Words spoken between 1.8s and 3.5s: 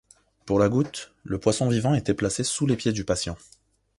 était placé sous les pieds du patient.